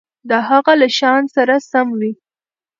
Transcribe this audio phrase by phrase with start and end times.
[0.29, 2.11] د هغه له شأن سره سم وي.